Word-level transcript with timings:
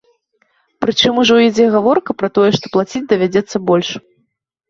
Прычым 0.83 1.19
ужо 1.23 1.35
ідзе 1.47 1.65
гаворка 1.75 2.11
пра 2.21 2.29
тое, 2.37 2.49
што 2.57 2.65
плаціць 2.77 3.05
давядзецца 3.13 3.57
больш. 3.71 3.89